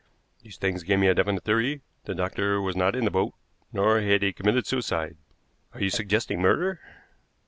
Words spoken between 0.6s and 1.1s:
gave me